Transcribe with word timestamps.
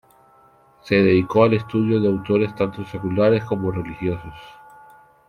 Se 0.81 0.95
dedicó 0.95 1.43
al 1.43 1.53
estudio 1.53 1.99
de 2.01 2.07
autores 2.07 2.55
tanto 2.55 2.83
seculares 2.85 3.43
como 3.43 3.69
religiosos. 3.69 4.33